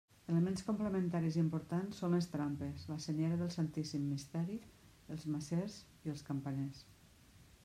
[0.33, 4.59] Elements complementaris importants són les trampes, la senyera del Santíssim Misteri,
[5.17, 5.81] els macers
[6.11, 6.87] i campaners.